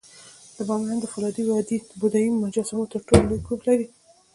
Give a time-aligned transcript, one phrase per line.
[0.57, 3.85] د بامیانو د فولادي وادي د بودایي مجسمو تر ټولو لوی ګروپ لري